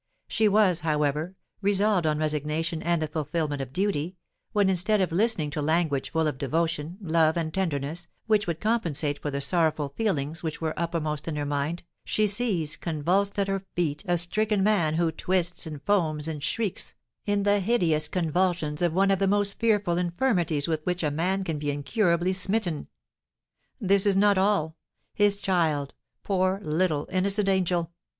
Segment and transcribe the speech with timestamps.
[0.27, 4.17] She was, however, resolved on resignation and the fulfilment of duty,
[4.51, 9.21] when, instead of listening to language full of devotion, love, and tenderness, which would compensate
[9.21, 13.63] for the sorrowful feelings which were uppermost in her mind, she sees convulsed at her
[13.75, 16.95] feet a stricken man, who twists, and foams, and shrieks,
[17.27, 21.43] in the hideous convulsions of one of the most fearful infirmities with which a man
[21.43, 22.87] can be incurably smitten!
[23.79, 24.77] This is not all:
[25.13, 25.93] his child,
[26.23, 27.91] poor little innocent angel!